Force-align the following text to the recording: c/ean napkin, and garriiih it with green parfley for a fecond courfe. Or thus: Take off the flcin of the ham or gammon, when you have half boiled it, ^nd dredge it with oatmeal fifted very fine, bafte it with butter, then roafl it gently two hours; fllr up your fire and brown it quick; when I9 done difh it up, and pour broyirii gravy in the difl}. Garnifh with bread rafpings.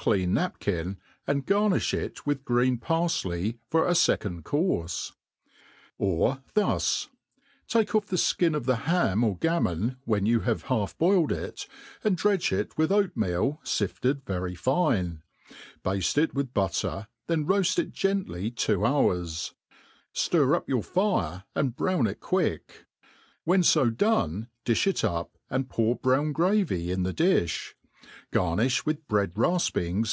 c/ean 0.00 0.28
napkin, 0.32 0.96
and 1.26 1.44
garriiih 1.44 1.92
it 1.92 2.24
with 2.24 2.44
green 2.44 2.78
parfley 2.78 3.58
for 3.68 3.86
a 3.86 3.90
fecond 3.94 4.44
courfe. 4.44 5.10
Or 5.98 6.40
thus: 6.54 7.08
Take 7.66 7.96
off 7.96 8.06
the 8.06 8.16
flcin 8.16 8.54
of 8.54 8.64
the 8.64 8.76
ham 8.86 9.24
or 9.24 9.36
gammon, 9.38 9.96
when 10.04 10.24
you 10.24 10.40
have 10.40 10.62
half 10.62 10.96
boiled 10.98 11.32
it, 11.32 11.66
^nd 12.04 12.14
dredge 12.14 12.52
it 12.52 12.78
with 12.78 12.92
oatmeal 12.92 13.58
fifted 13.64 14.24
very 14.24 14.54
fine, 14.54 15.22
bafte 15.84 16.16
it 16.22 16.32
with 16.32 16.54
butter, 16.54 17.08
then 17.26 17.44
roafl 17.44 17.80
it 17.80 17.92
gently 17.92 18.52
two 18.52 18.86
hours; 18.86 19.54
fllr 20.14 20.54
up 20.54 20.68
your 20.68 20.84
fire 20.84 21.42
and 21.56 21.74
brown 21.74 22.06
it 22.06 22.20
quick; 22.20 22.86
when 23.42 23.62
I9 23.62 23.96
done 23.96 24.48
difh 24.64 24.86
it 24.86 25.02
up, 25.02 25.36
and 25.50 25.68
pour 25.68 25.98
broyirii 25.98 26.32
gravy 26.32 26.90
in 26.92 27.02
the 27.02 27.12
difl}. 27.12 27.74
Garnifh 28.30 28.84
with 28.84 29.06
bread 29.08 29.34
rafpings. 29.34 30.06